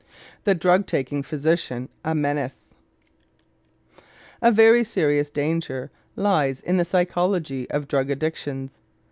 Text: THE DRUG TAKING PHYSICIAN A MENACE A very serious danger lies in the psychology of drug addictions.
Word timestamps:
THE 0.45 0.55
DRUG 0.55 0.87
TAKING 0.87 1.21
PHYSICIAN 1.21 1.87
A 2.03 2.15
MENACE 2.15 2.73
A 4.41 4.51
very 4.51 4.83
serious 4.83 5.29
danger 5.29 5.91
lies 6.15 6.59
in 6.59 6.77
the 6.77 6.85
psychology 6.85 7.69
of 7.69 7.87
drug 7.87 8.09
addictions. 8.09 8.79